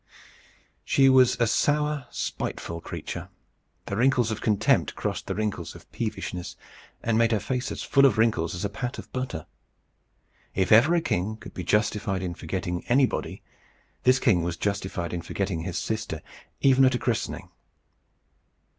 [0.83, 3.29] She was a sour, spiteful creature.
[3.85, 6.55] The wrinkles of contempt crossed the wrinkles of peevishness,
[7.03, 9.45] and made her face as full of wrinkles as a pat of butter.
[10.55, 13.43] If ever a king could be justified in forgetting anybody,
[14.01, 16.23] this king was justified in forgetting his sister,
[16.61, 17.51] even at a christening.